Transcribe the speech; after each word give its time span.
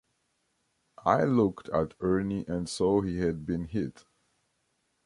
I 1.05 1.25
looked 1.25 1.69
at 1.69 1.93
Ernie 1.99 2.43
and 2.47 2.67
saw 2.67 3.01
he 3.01 3.19
had 3.19 3.45
been 3.45 3.65
hit. 3.65 4.05